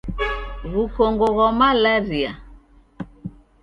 [0.71, 2.31] Wukongo ghwa malaria